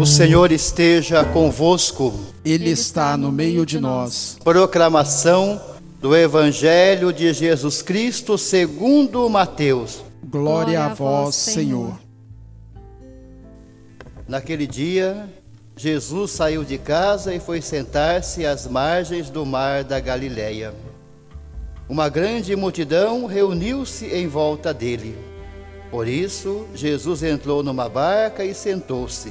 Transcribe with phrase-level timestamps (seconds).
[0.00, 2.18] O Senhor esteja convosco.
[2.42, 4.38] Ele está no meio de nós.
[4.42, 5.60] Proclamação
[6.00, 10.02] do Evangelho de Jesus Cristo segundo Mateus.
[10.24, 12.00] Glória a vós, Senhor.
[14.26, 15.28] Naquele dia,
[15.76, 20.72] Jesus saiu de casa e foi sentar-se às margens do mar da Galileia.
[21.86, 25.14] Uma grande multidão reuniu-se em volta dele.
[25.90, 29.30] Por isso, Jesus entrou numa barca e sentou-se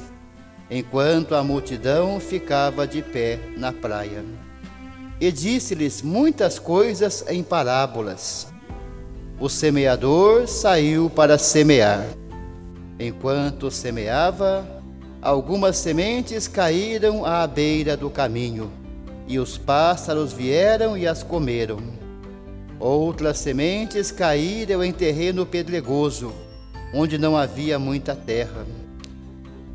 [0.70, 4.24] enquanto a multidão ficava de pé na praia.
[5.20, 8.46] E disse-lhes muitas coisas em parábolas.
[9.38, 12.06] O semeador saiu para semear.
[12.98, 14.64] Enquanto semeava,
[15.20, 18.70] algumas sementes caíram à beira do caminho,
[19.26, 21.78] e os pássaros vieram e as comeram.
[22.78, 26.32] Outras sementes caíram em terreno pedregoso,
[26.94, 28.64] onde não havia muita terra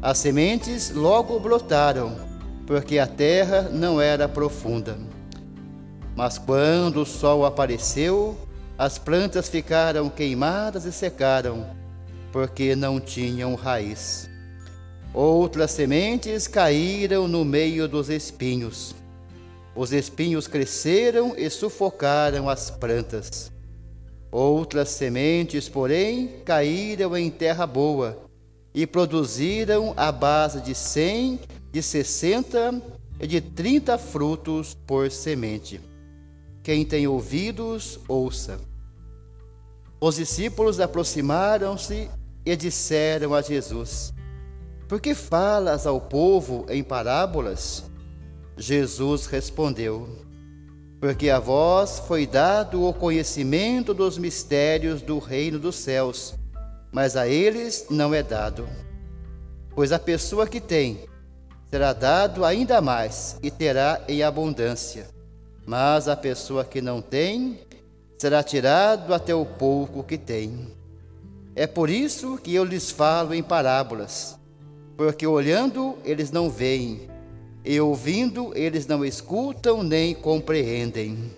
[0.06, 2.16] as sementes logo brotaram,
[2.68, 5.00] porque a terra não era profunda.
[6.16, 8.38] Mas quando o sol apareceu,
[8.78, 11.66] as plantas ficaram queimadas e secaram,
[12.32, 14.30] porque não tinham raiz.
[15.12, 18.94] Outras sementes caíram no meio dos espinhos.
[19.76, 23.52] Os espinhos cresceram e sufocaram as plantas.
[24.32, 28.25] Outras sementes, porém, caíram em terra boa
[28.76, 31.40] e produziram a base de cem,
[31.72, 32.82] de sessenta
[33.18, 35.80] e de trinta frutos por semente.
[36.62, 38.60] Quem tem ouvidos, ouça.
[40.02, 42.10] Os discípulos aproximaram-se
[42.46, 44.14] e disseram a Jesus:
[44.90, 47.86] Por que falas ao povo em parábolas?
[48.58, 50.10] Jesus respondeu:
[51.00, 56.36] Porque a vós foi dado o conhecimento dos mistérios do reino dos céus
[56.92, 58.68] mas a eles não é dado.
[59.76, 61.02] Pois a pessoa que tem
[61.70, 65.10] será dado ainda mais e terá em abundância,
[65.66, 67.60] mas a pessoa que não tem
[68.18, 70.72] será tirado até o pouco que tem.
[71.54, 74.40] É por isso que eu lhes falo em parábolas,
[74.96, 77.10] porque olhando eles não veem,
[77.66, 81.34] e ouvindo eles não escutam nem compreendem.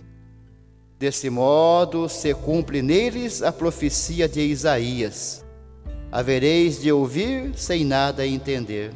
[0.96, 5.44] Desse modo se cumpre neles a profecia de Isaías
[6.10, 8.92] Havereis de ouvir sem nada entender,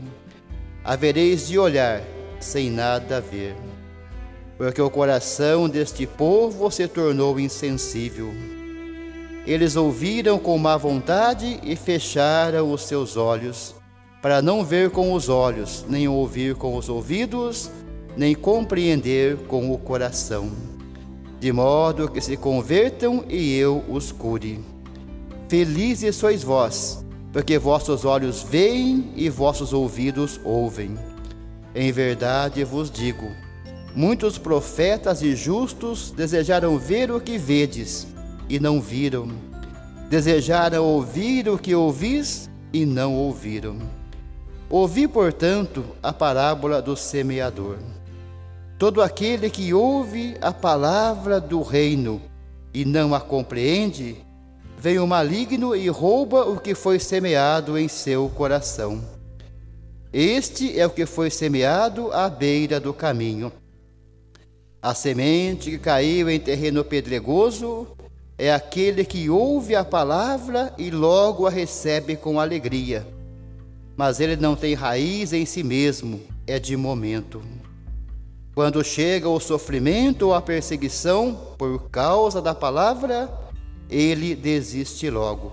[0.83, 2.03] havereis de olhar
[2.41, 3.55] sem nada ver,
[4.57, 8.33] porque o coração deste povo se tornou insensível.
[9.47, 13.75] Eles ouviram com má vontade e fecharam os seus olhos,
[14.23, 17.71] para não ver com os olhos, nem ouvir com os ouvidos,
[18.17, 20.51] nem compreender com o coração,
[21.39, 24.73] de modo que se convertam e eu os cure.
[25.53, 30.97] Felizes sois vós, porque vossos olhos veem e vossos ouvidos ouvem.
[31.75, 33.31] Em verdade vos digo:
[33.95, 38.07] muitos profetas e justos desejaram ver o que vedes
[38.49, 39.29] e não viram,
[40.09, 43.77] desejaram ouvir o que ouvis e não ouviram.
[44.71, 47.77] Ouvi, portanto, a parábola do semeador.
[48.79, 52.23] Todo aquele que ouve a palavra do reino
[52.73, 54.17] e não a compreende,
[54.83, 59.01] vem o maligno e rouba o que foi semeado em seu coração.
[60.13, 63.53] Este é o que foi semeado à beira do caminho.
[64.83, 67.87] A semente que caiu em terreno pedregoso
[68.37, 73.07] é aquele que ouve a palavra e logo a recebe com alegria.
[73.97, 77.41] Mas ele não tem raiz em si mesmo, é de momento.
[78.53, 83.42] Quando chega o sofrimento ou a perseguição por causa da palavra,
[83.93, 85.53] ele desiste logo.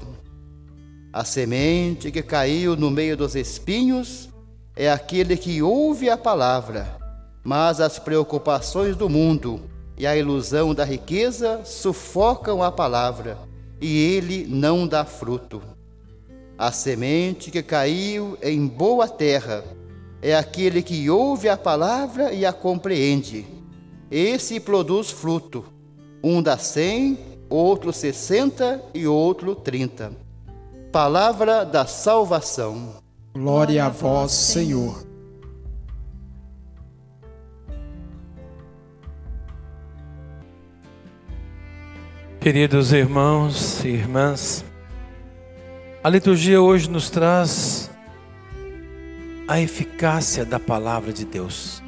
[1.12, 4.30] A semente que caiu no meio dos espinhos
[4.76, 6.98] é aquele que ouve a palavra,
[7.44, 9.60] mas as preocupações do mundo
[9.98, 13.38] e a ilusão da riqueza sufocam a palavra
[13.82, 15.62] e ele não dá fruto.
[16.58, 19.64] A semente que caiu em boa terra
[20.22, 23.46] é aquele que ouve a palavra e a compreende.
[24.12, 25.66] Esse produz fruto.
[26.24, 27.18] Um dá cem,
[27.50, 30.12] outro 60 e outro 30.
[30.92, 32.96] Palavra da salvação.
[33.34, 35.08] Glória a vós, Senhor.
[42.40, 44.64] Queridos irmãos e irmãs,
[46.02, 47.92] a liturgia hoje nos traz
[49.46, 51.84] a eficácia da palavra de Deus,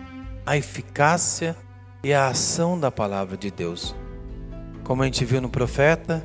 [0.46, 1.56] a eficácia
[2.04, 3.96] e a ação da palavra de Deus.
[4.92, 6.22] Como a gente viu no profeta,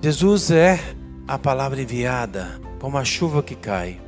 [0.00, 0.80] Jesus é
[1.26, 4.00] a palavra enviada, como a chuva que cai.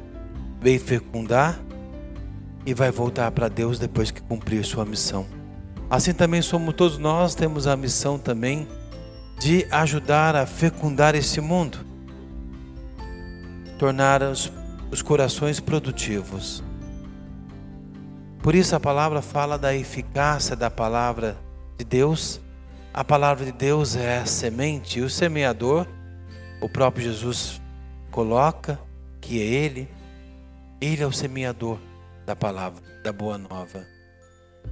[0.58, 1.60] veio fecundar
[2.64, 5.26] e vai voltar para Deus depois que cumprir sua missão.
[5.90, 8.66] Assim também somos todos nós, temos a missão também
[9.38, 11.81] de ajudar a fecundar esse mundo,
[13.78, 14.50] tornar os,
[14.90, 16.64] os corações produtivos.
[18.38, 21.50] Por isso a palavra fala da eficácia da palavra
[21.80, 22.40] de Deus.
[22.92, 25.86] A palavra de Deus é a semente e o semeador,
[26.60, 27.60] o próprio Jesus
[28.10, 28.78] coloca
[29.20, 29.88] que é Ele,
[30.80, 31.78] Ele é o semeador
[32.26, 33.86] da palavra, da boa nova.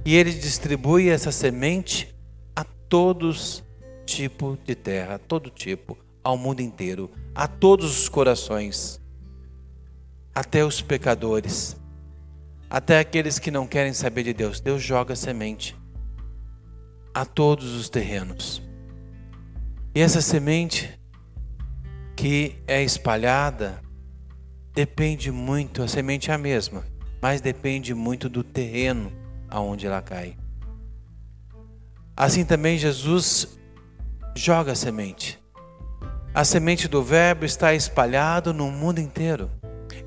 [0.05, 2.13] E Ele distribui essa semente
[2.55, 3.63] a todos
[4.05, 9.01] tipo de terra, a todo tipo, ao mundo inteiro, a todos os corações,
[10.35, 11.75] até os pecadores,
[12.69, 14.59] até aqueles que não querem saber de Deus.
[14.59, 15.78] Deus joga semente
[17.13, 18.61] a todos os terrenos.
[19.93, 20.99] E essa semente
[22.15, 23.81] que é espalhada
[24.73, 26.83] depende muito, a semente é a mesma,
[27.21, 29.11] mas depende muito do terreno
[29.49, 30.37] aonde ela cai.
[32.15, 33.57] Assim também Jesus
[34.35, 35.39] joga a semente.
[36.33, 39.49] A semente do Verbo está espalhado no mundo inteiro,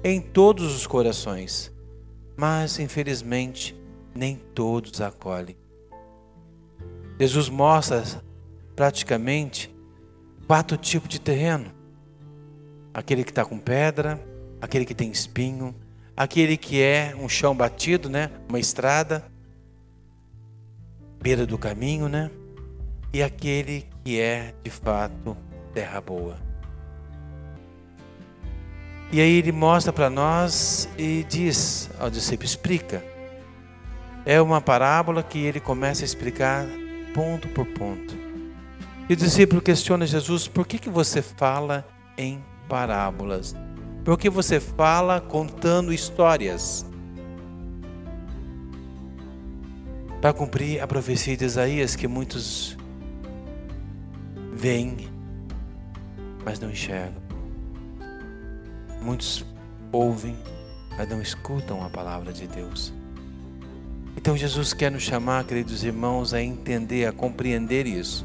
[0.04, 1.72] em todos os corações,
[2.37, 3.75] mas infelizmente
[4.14, 5.56] nem todos acolhem.
[7.23, 8.03] Jesus mostra
[8.75, 9.73] praticamente
[10.47, 11.83] quatro tipos de terreno
[12.93, 14.21] aquele que está com pedra,
[14.61, 15.75] aquele que tem espinho,
[16.17, 18.31] aquele que é um chão batido, né?
[18.49, 19.25] Uma estrada,
[21.21, 22.31] beira do caminho, né?
[23.13, 25.37] E aquele que é de fato
[25.73, 26.37] terra boa.
[29.11, 33.05] E aí ele mostra para nós e diz ao discípulo: explica.
[34.25, 36.65] É uma parábola que ele começa a explicar
[37.14, 38.14] ponto por ponto.
[39.09, 41.87] E o discípulo questiona Jesus: por que, que você fala
[42.17, 43.55] em parábolas,
[44.05, 46.87] porque você fala contando histórias.
[50.20, 52.79] Para cumprir a profecia de Isaías que muitos
[54.53, 55.09] veem,
[56.44, 57.20] mas não enxergam.
[59.03, 59.44] Muitos
[59.91, 60.37] ouvem,
[60.97, 62.94] mas não escutam a palavra de Deus.
[64.17, 68.25] Então Jesus quer nos chamar, queridos irmãos, a entender, a compreender isso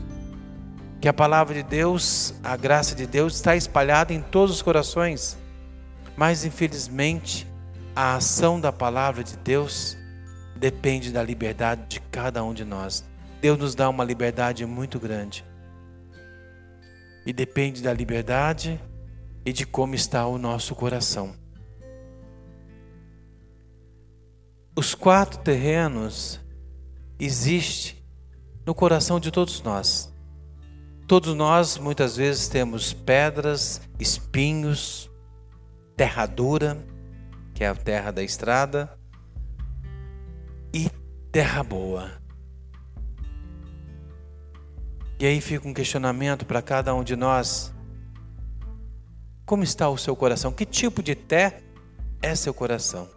[1.00, 5.38] que a palavra de Deus, a graça de Deus está espalhada em todos os corações,
[6.16, 7.48] mas infelizmente
[7.96, 9.98] a ação da palavra de Deus
[10.56, 13.06] depende da liberdade de cada um de nós.
[13.40, 15.46] Deus nos dá uma liberdade muito grande.
[17.26, 18.80] E depende da liberdade
[19.46, 21.36] e de como está o nosso coração.
[24.78, 26.40] Os quatro terrenos
[27.20, 27.96] existem
[28.64, 30.14] no coração de todos nós.
[31.08, 35.10] Todos nós muitas vezes temos pedras, espinhos,
[35.96, 36.78] terra dura,
[37.56, 38.96] que é a terra da estrada,
[40.72, 40.92] e
[41.32, 42.12] terra boa.
[45.20, 47.74] E aí fica um questionamento para cada um de nós:
[49.44, 50.52] como está o seu coração?
[50.52, 51.64] Que tipo de terra
[52.22, 53.17] é seu coração?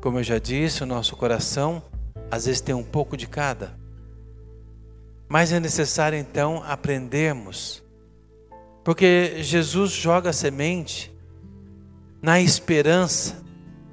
[0.00, 1.82] Como eu já disse, o nosso coração
[2.30, 3.78] às vezes tem um pouco de cada.
[5.28, 7.82] Mas é necessário então aprendermos,
[8.82, 11.12] porque Jesus joga a semente
[12.22, 13.42] na esperança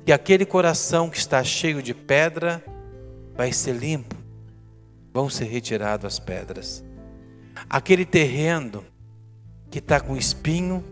[0.05, 2.63] que aquele coração que está cheio de pedra
[3.35, 4.15] vai ser limpo,
[5.13, 6.83] vão ser retiradas as pedras.
[7.69, 8.83] Aquele terreno
[9.69, 10.83] que está com espinho,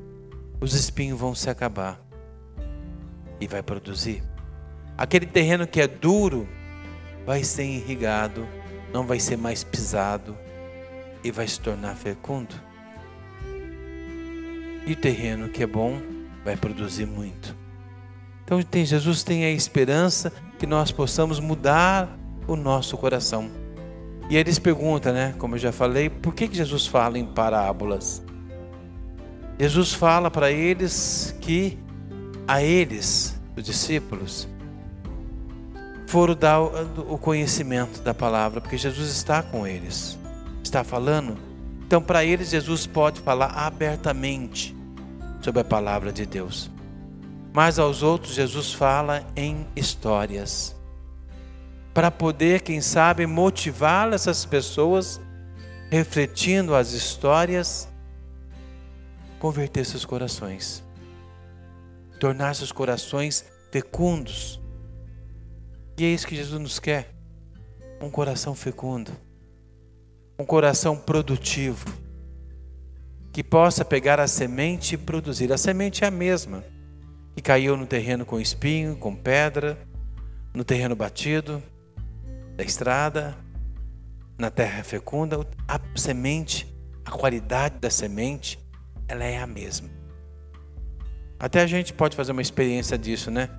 [0.60, 2.00] os espinhos vão se acabar
[3.40, 4.35] e vai produzir.
[4.98, 6.48] Aquele terreno que é duro
[7.26, 8.48] vai ser irrigado
[8.94, 10.38] não vai ser mais pisado
[11.24, 12.56] e vai se tornar fecundo.
[14.86, 16.00] E o terreno que é bom
[16.46, 17.56] vai produzir muito.
[18.46, 23.50] Então tem, Jesus tem a esperança que nós possamos mudar o nosso coração.
[24.30, 28.24] E eles perguntam, né, como eu já falei, por que, que Jesus fala em parábolas?
[29.60, 31.78] Jesus fala para eles que
[32.48, 34.48] a eles, os discípulos,
[36.08, 40.18] foram dar o conhecimento da palavra, porque Jesus está com eles,
[40.64, 41.38] está falando.
[41.86, 44.76] Então, para eles, Jesus pode falar abertamente
[45.42, 46.70] sobre a palavra de Deus.
[47.54, 50.76] Mas aos outros, Jesus fala em histórias,
[51.94, 55.22] para poder, quem sabe, motivar essas pessoas,
[55.90, 57.88] refletindo as histórias,
[59.40, 60.84] converter seus corações,
[62.20, 64.60] tornar seus corações fecundos
[65.98, 67.14] e é isso que Jesus nos quer:
[68.02, 69.12] um coração fecundo,
[70.38, 71.86] um coração produtivo,
[73.32, 75.52] que possa pegar a semente e produzir.
[75.52, 76.64] A semente é a mesma,
[77.36, 79.78] que caiu no terreno com espinho, com pedra,
[80.54, 81.62] no terreno batido
[82.56, 83.36] da estrada,
[84.38, 86.74] na terra fecunda, a semente,
[87.04, 88.60] a qualidade da semente,
[89.08, 89.90] ela é a mesma.
[91.38, 93.50] Até a gente pode fazer uma experiência disso, né?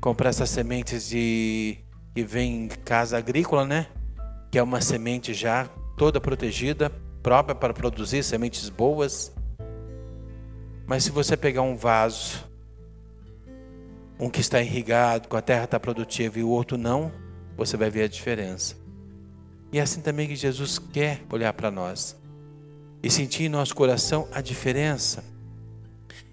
[0.00, 1.78] Comprar essas sementes de
[2.14, 3.86] que vem em casa agrícola, né?
[4.50, 6.90] Que é uma semente já toda protegida,
[7.22, 9.32] própria para produzir sementes boas.
[10.86, 12.44] Mas se você pegar um vaso,
[14.18, 17.12] um que está irrigado, com a terra está produtiva e o outro não,
[17.56, 18.76] você vai ver a diferença.
[19.72, 22.16] E é assim também que Jesus quer olhar para nós
[23.02, 25.24] e sentir em nosso coração a diferença.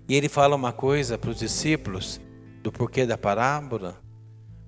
[0.07, 2.19] E ele fala uma coisa para os discípulos
[2.61, 4.01] do porquê da parábola,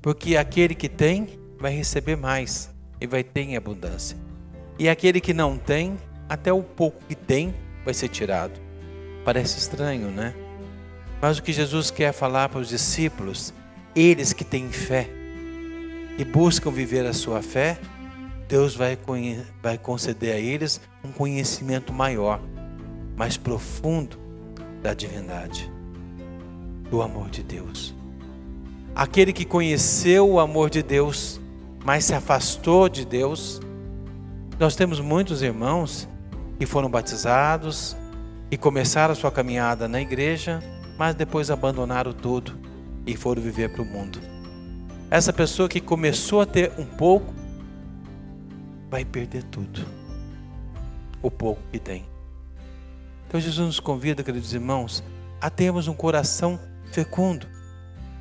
[0.01, 4.17] porque aquele que tem vai receber mais e vai ter em abundância.
[4.79, 7.53] E aquele que não tem, até o pouco que tem
[7.85, 8.59] vai ser tirado.
[9.23, 10.33] Parece estranho, né?
[11.21, 13.53] Mas o que Jesus quer falar para os discípulos,
[13.95, 15.07] eles que têm fé
[16.17, 17.77] e buscam viver a sua fé,
[18.47, 18.97] Deus vai,
[19.61, 22.41] vai conceder a eles um conhecimento maior,
[23.15, 24.17] mais profundo
[24.81, 25.71] da divindade,
[26.89, 28.00] do amor de Deus.
[28.95, 31.39] Aquele que conheceu o amor de Deus,
[31.83, 33.59] mas se afastou de Deus.
[34.59, 36.07] Nós temos muitos irmãos
[36.59, 37.95] que foram batizados
[38.51, 40.61] e começaram a sua caminhada na igreja,
[40.97, 42.59] mas depois abandonaram tudo
[43.05, 44.19] e foram viver para o mundo.
[45.09, 47.33] Essa pessoa que começou a ter um pouco,
[48.89, 49.85] vai perder tudo.
[51.21, 52.05] O pouco que tem.
[53.27, 55.01] Então Jesus nos convida, queridos irmãos,
[55.39, 56.59] a termos um coração
[56.91, 57.47] fecundo,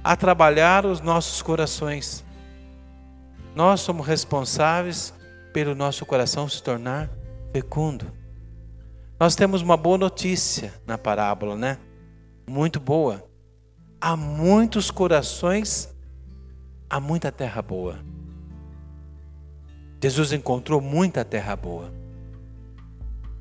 [0.03, 2.25] a trabalhar os nossos corações.
[3.55, 5.13] Nós somos responsáveis
[5.53, 7.11] pelo nosso coração se tornar
[7.53, 8.11] fecundo.
[9.19, 11.79] Nós temos uma boa notícia na parábola, né?
[12.49, 13.23] Muito boa.
[14.01, 15.95] Há muitos corações,
[16.89, 17.99] há muita terra boa.
[20.03, 21.93] Jesus encontrou muita terra boa,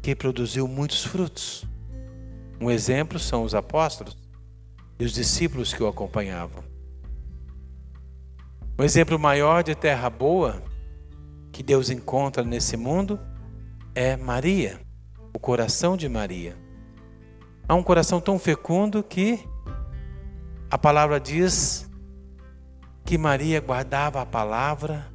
[0.01, 1.63] que produziu muitos frutos.
[2.60, 4.18] Um exemplo são os apóstolos
[5.00, 6.63] e os discípulos que o acompanhavam.
[8.77, 10.62] Um exemplo maior de terra boa
[11.51, 13.20] que Deus encontra nesse mundo
[13.96, 14.79] é Maria,
[15.34, 16.56] o coração de Maria.
[17.68, 19.39] Há um coração tão fecundo que
[20.70, 21.89] a palavra diz
[23.06, 25.08] que Maria guardava a palavra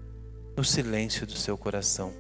[0.57, 2.13] no silêncio do seu coração.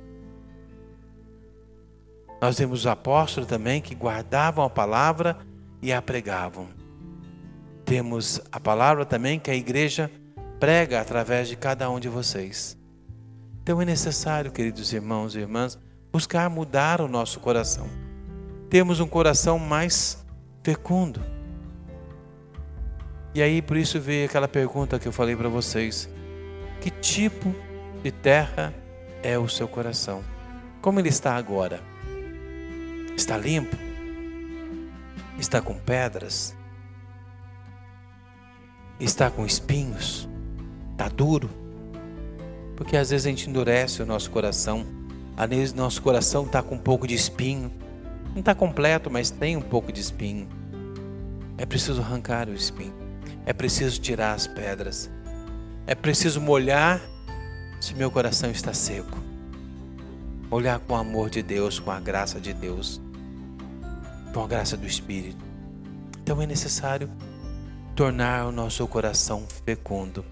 [2.40, 5.38] Nós vemos os apóstolos também que guardavam a palavra
[5.80, 6.83] e a pregavam.
[7.84, 10.10] Temos a palavra também que a igreja
[10.58, 12.78] prega através de cada um de vocês.
[13.62, 15.78] Então é necessário, queridos irmãos e irmãs,
[16.12, 17.88] buscar mudar o nosso coração.
[18.70, 20.24] Temos um coração mais
[20.62, 21.20] fecundo.
[23.34, 26.08] E aí por isso veio aquela pergunta que eu falei para vocês:
[26.80, 27.54] que tipo
[28.02, 28.72] de terra
[29.22, 30.22] é o seu coração.
[30.80, 31.80] Como ele está agora?
[33.16, 33.76] Está limpo?
[35.38, 36.54] Está com pedras?
[38.98, 40.28] Está com espinhos?
[40.92, 41.50] Está duro?
[42.76, 44.86] Porque às vezes a gente endurece o nosso coração.
[45.36, 47.72] Às vezes nosso coração está com um pouco de espinho.
[48.32, 50.48] Não está completo, mas tem um pouco de espinho.
[51.58, 52.94] É preciso arrancar o espinho.
[53.44, 55.10] É preciso tirar as pedras.
[55.86, 57.00] É preciso molhar
[57.80, 59.18] se meu coração está seco.
[60.50, 63.00] Olhar com o amor de Deus, com a graça de Deus,
[64.32, 65.44] com a graça do Espírito.
[66.22, 67.10] Então é necessário
[67.94, 70.24] tornar o nosso coração fecundo.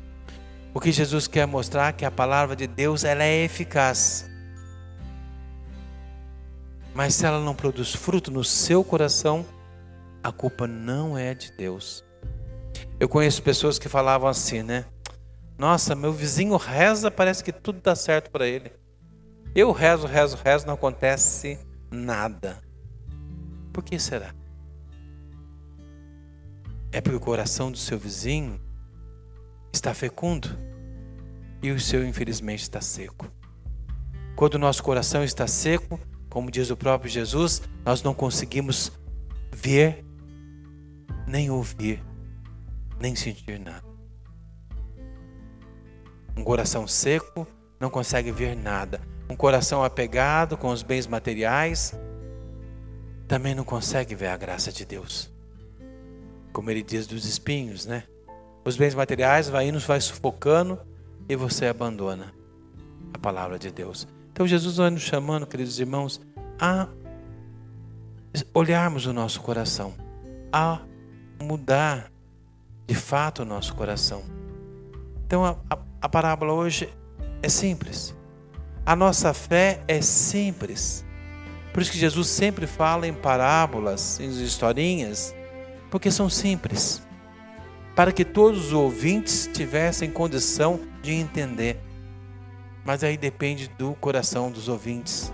[0.75, 4.29] O que Jesus quer mostrar é que a palavra de Deus ela é eficaz.
[6.95, 9.47] Mas se ela não produz fruto no seu coração,
[10.23, 12.05] a culpa não é de Deus.
[12.99, 14.85] Eu conheço pessoas que falavam assim, né?
[15.57, 18.73] Nossa, meu vizinho reza, parece que tudo dá certo para ele.
[19.55, 21.59] Eu rezo, rezo, rezo, não acontece
[21.91, 22.61] nada.
[23.73, 24.35] Por que será?
[26.93, 28.61] É porque o coração do seu vizinho
[29.73, 30.49] está fecundo
[31.63, 33.27] e o seu, infelizmente, está seco.
[34.37, 38.93] Quando o nosso coração está seco, como diz o próprio Jesus, nós não conseguimos
[39.51, 40.05] ver,
[41.27, 42.03] nem ouvir,
[43.01, 43.87] nem sentir nada.
[46.37, 47.47] Um coração seco
[47.81, 49.01] não consegue ver nada.
[49.31, 51.95] Um coração apegado com os bens materiais
[53.27, 55.32] também não consegue ver a graça de Deus.
[56.53, 58.05] Como ele diz dos espinhos, né?
[58.65, 60.79] Os bens materiais vai indo, vai sufocando
[61.29, 62.33] e você abandona
[63.13, 64.07] a palavra de Deus.
[64.33, 66.21] Então Jesus vai nos chamando, queridos irmãos,
[66.61, 66.89] a
[68.55, 69.95] olharmos o nosso coração,
[70.53, 70.81] a
[71.43, 72.11] mudar
[72.87, 74.23] de fato o nosso coração.
[75.27, 76.89] Então a, a, a parábola hoje
[77.43, 78.15] é simples.
[78.85, 81.05] A nossa fé é simples.
[81.73, 85.35] Por isso que Jesus sempre fala em parábolas, em historinhas,
[85.93, 87.03] porque são simples.
[87.95, 91.79] Para que todos os ouvintes tivessem condição de entender.
[92.83, 95.31] Mas aí depende do coração dos ouvintes.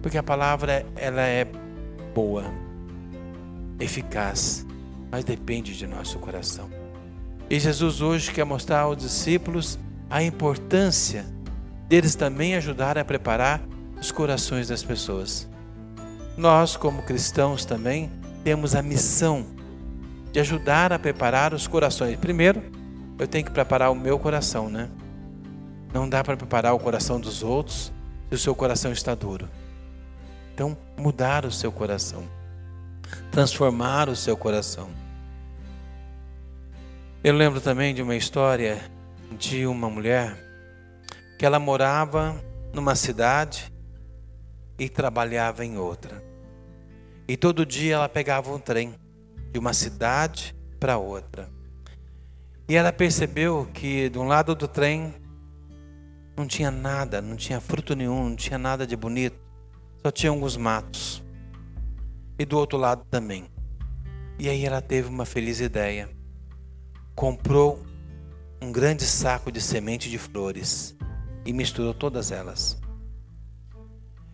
[0.00, 1.46] Porque a palavra ela é
[2.14, 2.44] boa,
[3.78, 4.66] eficaz,
[5.10, 6.70] mas depende de nosso coração.
[7.50, 9.78] E Jesus hoje quer mostrar aos discípulos
[10.08, 11.26] a importância
[11.86, 13.60] deles também ajudar a preparar
[14.00, 15.46] os corações das pessoas.
[16.38, 18.10] Nós, como cristãos, também
[18.42, 19.46] temos a missão
[20.32, 22.16] de ajudar a preparar os corações.
[22.16, 22.62] Primeiro,
[23.18, 24.88] eu tenho que preparar o meu coração, né?
[25.92, 27.92] Não dá para preparar o coração dos outros
[28.28, 29.48] se o seu coração está duro.
[30.54, 32.24] Então, mudar o seu coração,
[33.30, 34.88] transformar o seu coração.
[37.22, 38.80] Eu lembro também de uma história
[39.38, 40.36] de uma mulher
[41.38, 43.72] que ela morava numa cidade
[44.78, 46.31] e trabalhava em outra.
[47.28, 48.94] E todo dia ela pegava um trem
[49.52, 51.48] de uma cidade para outra.
[52.68, 55.14] E ela percebeu que de um lado do trem
[56.36, 59.38] não tinha nada, não tinha fruto nenhum, não tinha nada de bonito,
[60.02, 61.22] só tinha alguns matos.
[62.38, 63.46] E do outro lado também.
[64.38, 66.08] E aí ela teve uma feliz ideia
[67.14, 67.84] comprou
[68.60, 70.96] um grande saco de semente de flores
[71.44, 72.80] e misturou todas elas.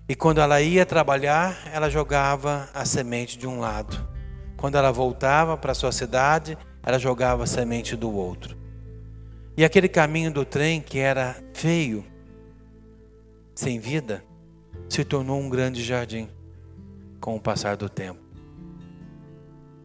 [0.09, 4.09] E quando ela ia trabalhar, ela jogava a semente de um lado.
[4.57, 8.57] Quando ela voltava para sua cidade, ela jogava a semente do outro.
[9.55, 12.03] E aquele caminho do trem que era feio,
[13.55, 14.25] sem vida,
[14.89, 16.31] se tornou um grande jardim
[17.21, 18.21] com o passar do tempo.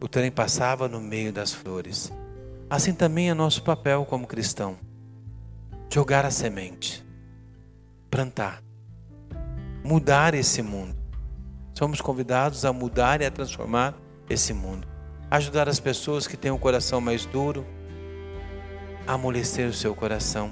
[0.00, 2.10] O trem passava no meio das flores.
[2.70, 4.78] Assim também é nosso papel como cristão:
[5.92, 7.04] jogar a semente,
[8.10, 8.63] plantar,
[9.84, 10.96] mudar esse mundo.
[11.74, 13.94] Somos convidados a mudar e a transformar
[14.28, 14.88] esse mundo.
[15.30, 17.66] Ajudar as pessoas que têm um coração mais duro
[19.06, 20.50] a amolecer o seu coração.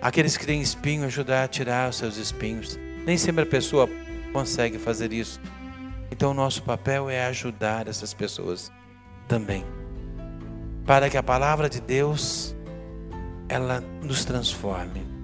[0.00, 2.78] Aqueles que têm espinho, ajudar a tirar os seus espinhos.
[3.04, 3.88] Nem sempre a pessoa
[4.32, 5.40] consegue fazer isso.
[6.10, 8.70] Então, nosso papel é ajudar essas pessoas
[9.26, 9.64] também
[10.88, 12.56] para que a palavra de Deus
[13.46, 15.17] ela nos transforme.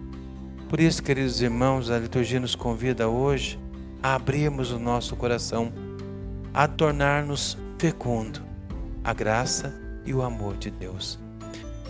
[0.75, 3.61] Por isso, queridos irmãos, a liturgia nos convida hoje
[4.03, 5.73] a abrirmos o nosso coração,
[6.53, 8.43] a tornar-nos fecundo
[9.05, 9.73] a graça
[10.05, 11.17] e o amor de Deus.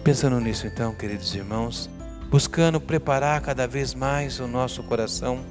[0.05, 1.89] Pensando nisso, então, queridos irmãos,
[2.29, 5.43] buscando preparar cada vez mais o nosso coração,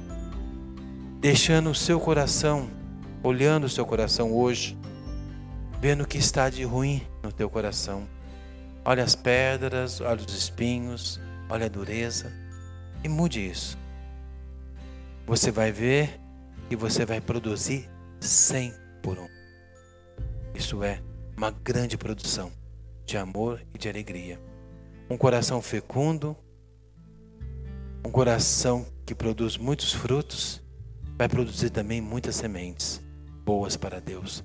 [1.20, 2.70] deixando o seu coração,
[3.20, 4.78] olhando o seu coração hoje,
[5.80, 8.06] vendo o que está de ruim no teu coração.
[8.84, 11.20] Olha as pedras, olha os espinhos,
[11.50, 12.43] olha a dureza
[13.04, 13.78] e mude isso.
[15.26, 16.18] Você vai ver
[16.68, 17.88] que você vai produzir
[18.18, 19.28] 100 por um.
[20.54, 21.00] Isso é
[21.36, 22.50] uma grande produção
[23.04, 24.40] de amor e de alegria.
[25.10, 26.34] Um coração fecundo,
[28.04, 30.62] um coração que produz muitos frutos,
[31.18, 33.02] vai produzir também muitas sementes
[33.44, 34.42] boas para Deus.